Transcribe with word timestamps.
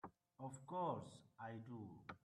Of 0.39 0.65
course 0.65 1.19
I 1.39 1.59
do! 1.67 1.87